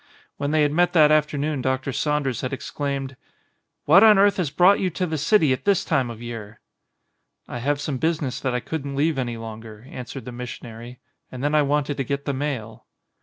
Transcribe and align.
When 0.37 0.49
they 0.49 0.63
had 0.63 0.71
met 0.71 0.93
that 0.93 1.11
afternoon 1.11 1.61
Dr. 1.61 1.93
Saunders 1.93 2.41
had 2.41 2.51
exclaimed: 2.53 3.15
"What 3.85 4.03
on 4.03 4.17
earth 4.17 4.37
has 4.37 4.49
brought 4.49 4.79
you 4.79 4.89
to 4.89 5.05
the 5.05 5.15
city 5.19 5.53
at 5.53 5.63
this 5.63 5.85
time 5.85 6.09
of 6.09 6.23
year?" 6.23 6.59
"I 7.47 7.59
have 7.59 7.79
some 7.79 7.99
business 7.99 8.39
that 8.39 8.55
I 8.55 8.61
couldn't 8.61 8.95
leave 8.95 9.19
any 9.19 9.37
longer," 9.37 9.85
answered 9.87 10.25
the 10.25 10.31
missionary, 10.31 10.99
"and 11.31 11.43
then 11.43 11.53
I 11.53 11.61
wanted 11.61 11.97
to 11.97 12.03
get 12.03 12.25
the 12.25 12.33
mail." 12.33 12.87